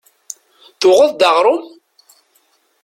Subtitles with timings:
[0.79, 1.65] Tuɣeḍ-d aɣrum?